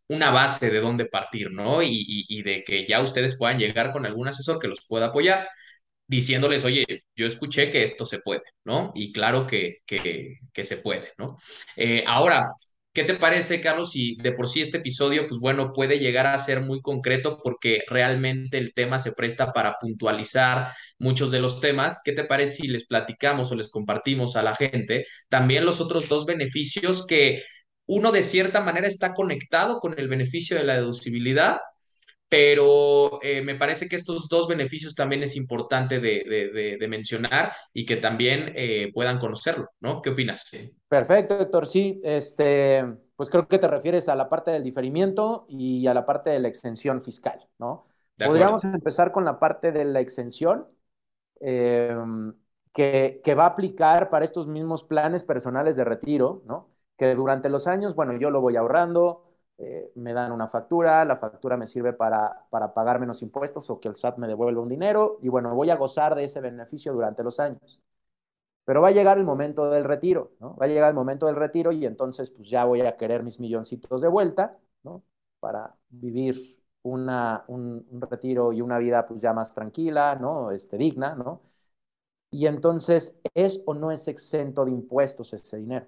[0.09, 1.81] una base de dónde partir, ¿no?
[1.83, 5.49] Y de que ya ustedes puedan llegar con algún asesor que los pueda apoyar
[6.07, 8.93] diciéndoles, oye, yo escuché que esto se puede, ¿no?
[8.95, 11.37] Y claro que, que, se puede, ¿no?
[11.77, 12.51] Eh, ahora,
[12.93, 16.39] ¿qué te parece, Carlos, si de por sí este episodio, pues bueno, puede llegar a
[16.39, 22.01] ser muy concreto porque realmente el tema se presta para puntualizar muchos de los temas?
[22.05, 26.09] ¿Qué te parece si les platicamos o les compartimos a la gente también los otros
[26.09, 27.43] dos beneficios que
[27.87, 31.59] uno de cierta manera está conectado con el beneficio de la deducibilidad
[32.29, 37.53] pero eh, me parece que estos dos beneficios también es importante de, de, de mencionar
[37.73, 40.03] y que también eh, puedan conocerlo, ¿no?
[40.03, 40.45] ¿Qué opinas?
[40.89, 41.67] Perfecto, Héctor.
[41.67, 42.85] Sí, este,
[43.17, 46.39] pues creo que te refieres a la parte del diferimiento y a la parte de
[46.39, 47.87] la exención fiscal, ¿no?
[48.23, 50.69] Podríamos empezar con la parte de la exención,
[51.41, 51.97] eh,
[52.73, 56.71] que, que va a aplicar para estos mismos planes personales de retiro, ¿no?
[56.99, 59.26] Que durante los años, bueno, yo lo voy ahorrando,
[59.59, 63.81] eh, me dan una factura, la factura me sirve para, para pagar menos impuestos o
[63.81, 66.93] que el SAT me devuelva un dinero y bueno, voy a gozar de ese beneficio
[66.93, 67.81] durante los años.
[68.65, 70.57] Pero va a llegar el momento del retiro, ¿no?
[70.57, 73.39] Va a llegar el momento del retiro y entonces pues ya voy a querer mis
[73.41, 75.05] milloncitos de vuelta, ¿no?
[75.41, 80.51] Para vivir una, un, un, retiro y una vida pues ya más tranquila, ¿no?
[80.51, 81.43] Este, digna, ¿no?
[82.31, 85.87] Y entonces, ¿es o no es exento de impuestos ese dinero?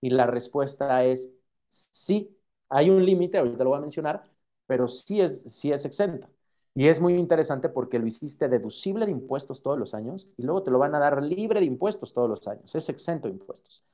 [0.00, 1.30] Y la respuesta es
[1.68, 2.36] sí,
[2.70, 4.24] hay un límite, ahorita lo voy a mencionar,
[4.66, 6.30] pero sí es, sí es exenta.
[6.74, 10.62] Y es muy interesante porque lo hiciste deducible de impuestos todos los años y luego
[10.62, 12.74] te lo van a dar libre de impuestos todos los años.
[12.74, 13.84] Es exento de impuestos.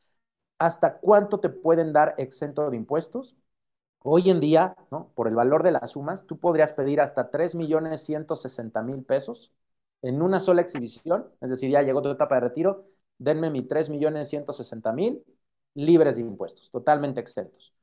[0.59, 3.37] ¿Hasta cuánto te pueden dar exento de impuestos?
[4.01, 5.13] Hoy en día, ¿no?
[5.15, 9.53] por el valor de las sumas, tú podrías pedir hasta 3.160.000 pesos
[10.03, 11.29] en una sola exhibición.
[11.43, 12.87] Es decir, ya llegó tu etapa de retiro,
[13.19, 15.25] denme mi 3.160.000
[15.75, 17.76] libres de impuestos, totalmente exentos.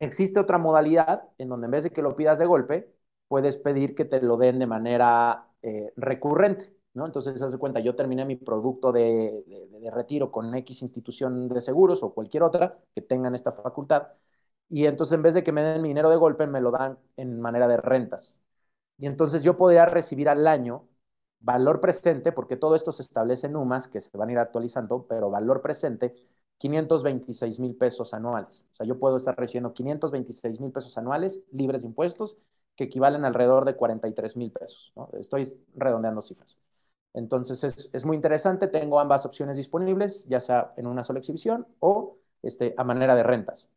[0.00, 2.94] Existe otra modalidad en donde en vez de que lo pidas de golpe,
[3.26, 7.06] puedes pedir que te lo den de manera eh, recurrente, ¿no?
[7.06, 9.44] Entonces, haz de cuenta, yo terminé mi producto de,
[9.92, 14.08] retiro con X institución de seguros o cualquier otra que tengan esta facultad,
[14.68, 17.40] y entonces en vez de que me den dinero de golpe, me lo dan en
[17.40, 18.38] manera de rentas.
[18.98, 20.88] Y entonces yo podría recibir al año
[21.40, 25.06] valor presente, porque todo esto se establece en UMAS, que se van a ir actualizando,
[25.06, 26.14] pero valor presente
[26.58, 28.66] 526 mil pesos anuales.
[28.72, 32.36] O sea, yo puedo estar recibiendo 526 mil pesos anuales libres de impuestos,
[32.76, 34.92] que equivalen alrededor de 43 mil pesos.
[34.96, 35.08] ¿no?
[35.18, 36.58] Estoy redondeando cifras.
[37.14, 38.68] Entonces, es, es, muy interesante.
[38.68, 43.22] Tengo ambas opciones disponibles, ya sea en una sola exhibición o este, a manera de
[43.22, 43.70] rentas.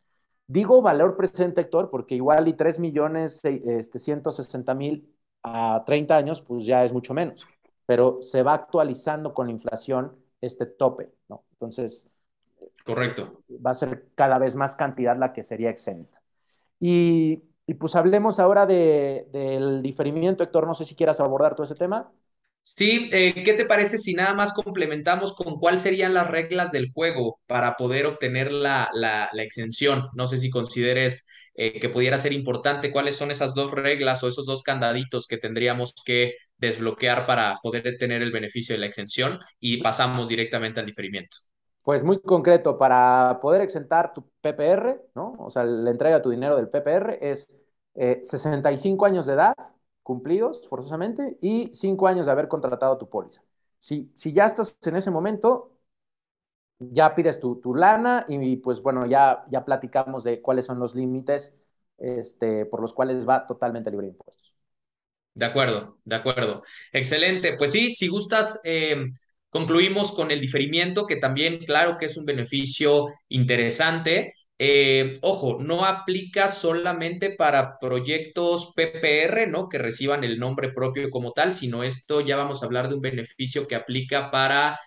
[0.47, 6.41] Digo valor presente, Héctor, porque igual y 3 millones este, 160 mil a 30 años,
[6.41, 7.47] pues ya es mucho menos.
[7.85, 11.43] Pero se va actualizando con la inflación este tope, ¿no?
[11.53, 12.07] Entonces,
[12.83, 13.43] Correcto.
[13.65, 16.21] Va a ser cada vez más cantidad la que sería exenta.
[16.79, 21.65] Y, y pues hablemos ahora de, del diferimiento, Héctor, no sé si quieras abordar todo
[21.65, 22.11] ese tema.
[22.63, 26.91] Sí, eh, ¿qué te parece si nada más complementamos con cuáles serían las reglas del
[26.93, 30.07] juego para poder obtener la, la, la exención?
[30.15, 34.27] No sé si consideres eh, que pudiera ser importante cuáles son esas dos reglas o
[34.29, 39.39] esos dos candaditos que tendríamos que desbloquear para poder tener el beneficio de la exención
[39.59, 41.37] y pasamos directamente al diferimiento.
[41.83, 45.35] Pues muy concreto, para poder exentar tu PPR, ¿no?
[45.39, 47.49] O sea, la entrega de tu dinero del PPR es
[47.95, 49.55] eh, 65 años de edad
[50.03, 53.41] cumplidos forzosamente y 5 años de haber contratado tu póliza.
[53.77, 55.71] Si, si ya estás en ese momento,
[56.79, 60.95] ya pides tu, tu lana y pues bueno, ya, ya platicamos de cuáles son los
[60.95, 61.55] límites
[61.97, 64.55] este, por los cuales va totalmente libre de impuestos.
[65.33, 66.63] De acuerdo, de acuerdo.
[66.91, 67.55] Excelente.
[67.57, 69.11] Pues sí, si gustas, eh,
[69.51, 74.33] concluimos con el diferimiento, que también, claro que es un beneficio interesante.
[74.59, 79.69] Eh, ojo, no aplica solamente para proyectos PPR, ¿no?
[79.69, 83.01] Que reciban el nombre propio como tal, sino esto ya vamos a hablar de un
[83.01, 84.79] beneficio que aplica para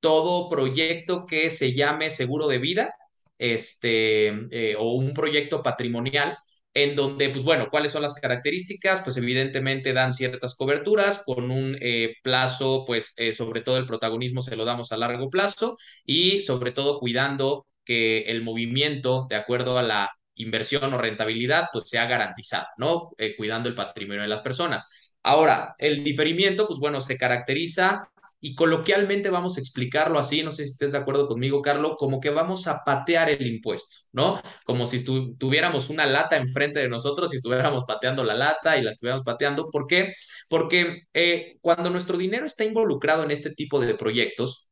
[0.00, 2.94] todo proyecto que se llame seguro de vida,
[3.38, 6.36] este, eh, o un proyecto patrimonial
[6.74, 9.02] en donde, pues bueno, ¿cuáles son las características?
[9.02, 14.42] Pues evidentemente dan ciertas coberturas con un eh, plazo, pues eh, sobre todo el protagonismo
[14.42, 19.78] se lo damos a largo plazo y sobre todo cuidando que el movimiento, de acuerdo
[19.78, 23.10] a la inversión o rentabilidad, pues sea garantizado, ¿no?
[23.18, 24.88] Eh, cuidando el patrimonio de las personas.
[25.22, 28.08] Ahora, el diferimiento, pues bueno, se caracteriza
[28.44, 32.20] y coloquialmente vamos a explicarlo así, no sé si estés de acuerdo conmigo, Carlos, como
[32.20, 34.40] que vamos a patear el impuesto, ¿no?
[34.66, 38.90] Como si tuviéramos una lata enfrente de nosotros y estuviéramos pateando la lata y la
[38.90, 39.70] estuviéramos pateando.
[39.70, 40.12] ¿Por qué?
[40.48, 44.68] Porque eh, cuando nuestro dinero está involucrado en este tipo de proyectos,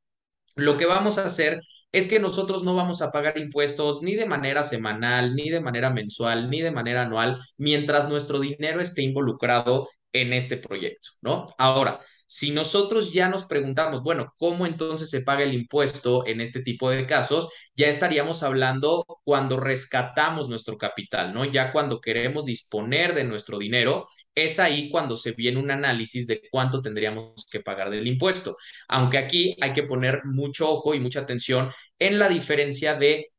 [0.56, 1.60] lo que vamos a hacer
[1.92, 5.90] es que nosotros no vamos a pagar impuestos ni de manera semanal, ni de manera
[5.90, 11.46] mensual, ni de manera anual, mientras nuestro dinero esté involucrado en este proyecto, ¿no?
[11.56, 12.00] Ahora,
[12.32, 16.88] si nosotros ya nos preguntamos, bueno, ¿cómo entonces se paga el impuesto en este tipo
[16.88, 17.48] de casos?
[17.74, 21.44] Ya estaríamos hablando cuando rescatamos nuestro capital, ¿no?
[21.44, 26.40] Ya cuando queremos disponer de nuestro dinero, es ahí cuando se viene un análisis de
[26.52, 28.56] cuánto tendríamos que pagar del impuesto.
[28.86, 33.32] Aunque aquí hay que poner mucho ojo y mucha atención en la diferencia de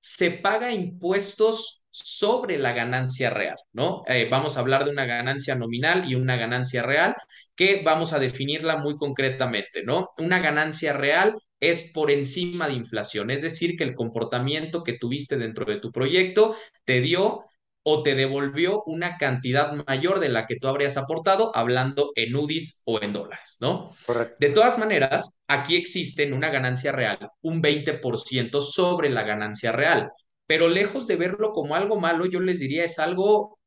[0.00, 4.02] se paga impuestos sobre la ganancia real, ¿no?
[4.06, 7.16] Eh, vamos a hablar de una ganancia nominal y una ganancia real
[7.54, 10.10] que vamos a definirla muy concretamente, ¿no?
[10.18, 15.36] Una ganancia real es por encima de inflación, es decir, que el comportamiento que tuviste
[15.36, 17.44] dentro de tu proyecto te dio
[17.82, 22.82] o te devolvió una cantidad mayor de la que tú habrías aportado, hablando en UDIs
[22.84, 23.90] o en dólares, ¿no?
[24.04, 24.36] Correcto.
[24.40, 30.10] De todas maneras, aquí existe en una ganancia real un 20% sobre la ganancia real
[30.48, 33.60] pero lejos de verlo como algo malo, yo les diría es algo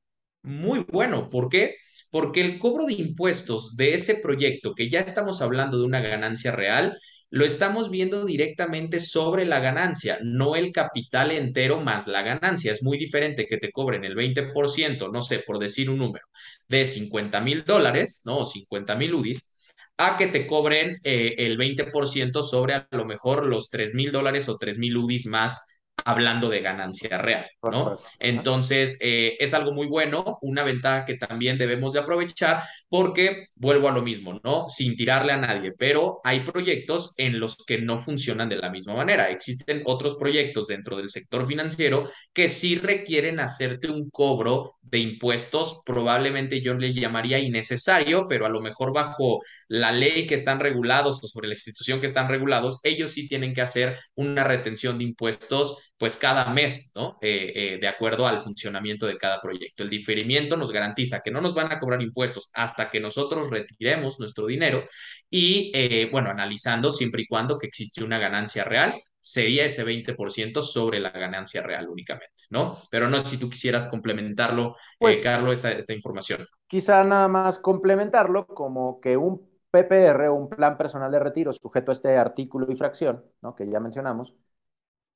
[0.44, 1.30] muy bueno.
[1.30, 1.76] ¿Por qué?
[2.10, 6.52] Porque el cobro de impuestos de ese proyecto, que ya estamos hablando de una ganancia
[6.52, 6.98] real,
[7.30, 12.72] lo estamos viendo directamente sobre la ganancia, no el capital entero más la ganancia.
[12.72, 16.26] Es muy diferente que te cobren el 20%, no sé, por decir un número,
[16.68, 18.40] de 50 mil dólares, ¿no?
[18.40, 23.46] O 50 mil UDIs, a que te cobren eh, el 20% sobre a lo mejor
[23.46, 25.62] los 3 mil dólares o 3 mil UDIs más
[26.06, 27.98] hablando de ganancia real, ¿no?
[28.20, 33.88] Entonces, eh, es algo muy bueno, una ventaja que también debemos de aprovechar porque vuelvo
[33.90, 34.68] a lo mismo, ¿no?
[34.70, 38.96] Sin tirarle a nadie, pero hay proyectos en los que no funcionan de la misma
[38.96, 39.30] manera.
[39.30, 45.82] Existen otros proyectos dentro del sector financiero que sí requieren hacerte un cobro de impuestos,
[45.86, 51.24] probablemente yo le llamaría innecesario, pero a lo mejor bajo la ley que están regulados
[51.24, 55.06] o sobre la institución que están regulados, ellos sí tienen que hacer una retención de
[55.06, 57.20] impuestos pues cada mes, ¿no?
[57.22, 59.84] Eh, eh, de acuerdo al funcionamiento de cada proyecto.
[59.84, 64.20] El diferimiento nos garantiza que no nos van a cobrar impuestos hasta que nosotros retiremos
[64.20, 64.84] nuestro dinero
[65.30, 70.64] y, eh, bueno, analizando siempre y cuando que existe una ganancia real, sería ese 20%
[70.64, 72.76] sobre la ganancia real únicamente, ¿no?
[72.90, 76.48] Pero no sé si tú quisieras complementarlo, pues, Carlos, esta, esta información.
[76.66, 81.94] Quizá nada más complementarlo como que un PPR, un plan personal de retiro sujeto a
[81.94, 83.56] este artículo y fracción, ¿no?
[83.56, 84.34] que ya mencionamos,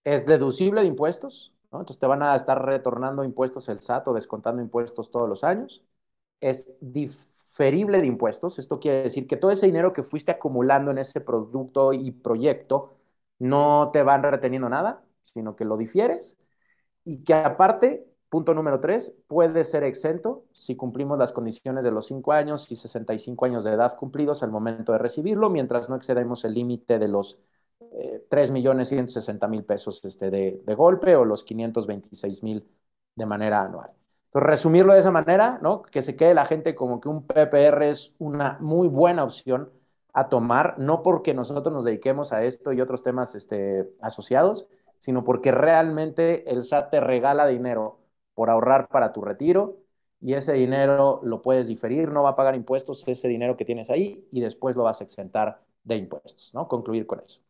[0.06, 1.80] es deducible de impuestos, ¿no?
[1.82, 5.84] entonces te van a estar retornando impuestos el SAT o descontando impuestos todos los años.
[6.41, 11.00] Es diferible de impuestos, esto quiere decir que todo ese dinero que fuiste acumulando en
[11.00, 12.98] ese producto y proyecto
[13.40, 16.38] no te van reteniendo nada, sino que lo difieres
[17.06, 22.08] y que aparte Punto número tres, puede ser exento si cumplimos las condiciones de los
[22.08, 26.44] 5 años y 65 años de edad cumplidos al momento de recibirlo, mientras no excedemos
[26.44, 27.40] el límite de los
[28.30, 32.65] 3 millones 160 mil pesos este, de, de, golpe o los 526 mil
[33.15, 33.92] de manera anual.
[34.26, 35.82] Entonces, resumirlo de esa manera, ¿no?
[35.84, 39.71] Que se quede la gente como que un PPR es una muy buena opción
[40.13, 44.67] a tomar, no porque nosotros nos dediquemos a esto y otros temas este, asociados,
[44.98, 48.00] sino porque realmente el SAT te regala dinero
[48.34, 49.78] por ahorrar para tu retiro
[50.21, 53.90] y ese dinero lo puedes diferir, no va a pagar impuestos ese dinero que tienes
[53.90, 56.67] ahí y después lo vas a exentar de impuestos, ¿no?
[56.67, 57.44] Concluir con eso.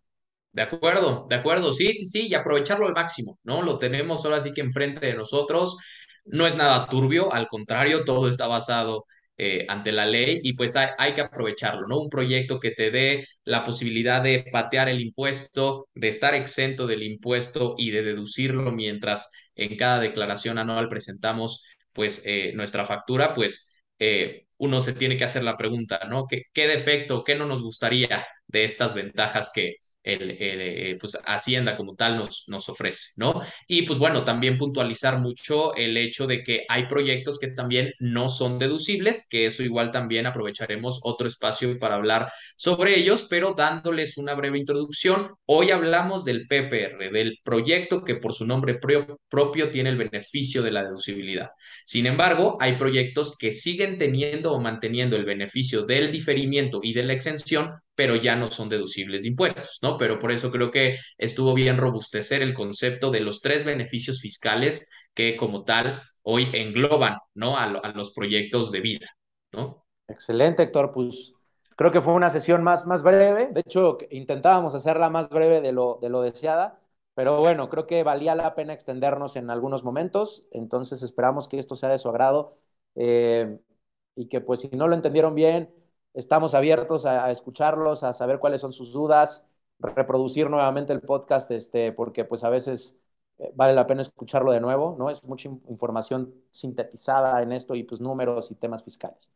[0.55, 3.61] De acuerdo, de acuerdo, sí, sí, sí, y aprovecharlo al máximo, ¿no?
[3.61, 5.77] Lo tenemos ahora sí que enfrente de nosotros,
[6.23, 9.05] no es nada turbio, al contrario, todo está basado
[9.37, 11.99] eh, ante la ley y pues hay, que aprovecharlo, ¿no?
[11.99, 17.03] Un proyecto que te dé la posibilidad de patear el impuesto, de estar exento del
[17.03, 23.83] impuesto y de deducirlo mientras en cada declaración anual presentamos pues eh, nuestra factura, pues
[23.99, 26.27] eh, uno se tiene que hacer la pregunta, ¿no?
[26.27, 29.75] ¿Qué, ¿Qué defecto, qué no nos gustaría de estas ventajas que,
[30.05, 33.41] el, eh, pues Hacienda como tal nos, nos ofrece, ¿no?
[33.67, 38.29] Y pues bueno, también puntualizar mucho el hecho de que hay proyectos que también no
[38.29, 44.17] son deducibles, que eso igual también aprovecharemos otro espacio para hablar sobre ellos, pero dándoles
[44.17, 45.31] una breve introducción.
[45.45, 48.79] Hoy hablamos del PPR, del proyecto que por su nombre
[49.29, 51.49] propio tiene el beneficio de la deducibilidad.
[51.85, 57.03] Sin embargo, hay proyectos que siguen teniendo o manteniendo el beneficio del diferimiento y de
[57.03, 59.97] la exención, pero ya no son deducibles de impuestos, ¿no?
[59.97, 64.89] Pero por eso creo que estuvo bien robustecer el concepto de los tres beneficios fiscales
[65.13, 67.57] que como tal hoy engloban, ¿no?
[67.57, 69.07] A, los proyectos de vida,
[69.53, 69.85] ¿no?
[70.07, 70.91] Excelente, Héctor.
[70.93, 71.33] Pues
[71.75, 73.49] creo que fue una sesión más, más breve.
[73.51, 76.79] De hecho, intentábamos hacerla más breve de lo, de lo deseada,
[77.13, 80.47] pero bueno, creo que valía la pena extendernos en algunos momentos.
[80.51, 82.57] Entonces esperamos que esto sea de su agrado
[82.95, 83.57] eh,
[84.15, 85.73] y que pues si no lo entendieron bien,
[86.16, 89.45] Estamos abiertos a, escucharlos, a saber cuáles son sus dudas,
[89.80, 92.97] reproducir nuevamente el podcast, este, porque pues a veces
[93.38, 95.09] eh, vale la pena escucharlo de nuevo, ¿no?
[95.09, 99.30] Es mucha información sintetizada en esto y pues números y temas fiscales.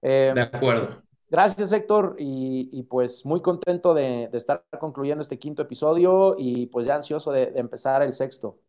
[0.00, 0.82] Eh, de acuerdo.
[0.82, 0.96] Pues,
[1.28, 6.94] gracias, Héctor, y, pues muy contento de, estar concluyendo este quinto episodio y pues ya
[6.94, 8.60] ansioso de empezar el sexto.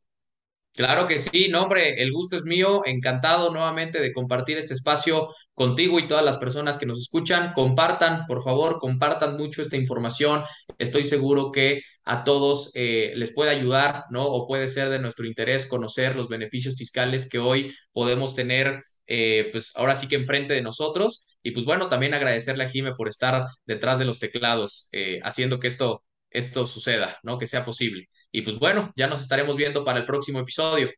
[0.74, 5.30] Claro que sí, no, hombre, el gusto es mío, encantado nuevamente de compartir este espacio
[5.54, 7.54] contigo y todas las personas que nos escuchan.
[7.54, 10.44] Compartan, por favor, compartan mucho esta información.
[10.78, 14.26] Estoy seguro que a todos eh, les puede ayudar, ¿no?
[14.26, 19.50] O puede ser de nuestro interés conocer los beneficios fiscales que hoy podemos tener, eh,
[19.52, 21.28] pues ahora sí que enfrente de nosotros.
[21.44, 25.60] Y pues bueno, también agradecerle a Jime por estar detrás de los teclados, eh, haciendo
[25.60, 27.38] que esto esto suceda, ¿no?
[27.38, 28.10] Que sea posible.
[28.32, 30.90] Y pues bueno, ya nos estaremos viendo para el próximo episodio.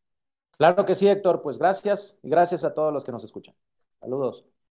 [0.58, 1.42] Claro que sí, Héctor.
[1.42, 3.54] Pues gracias y gracias a todos los que nos escuchan.
[4.00, 4.46] Saludos.